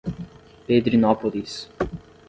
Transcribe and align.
Pedrinópolis 0.65 1.69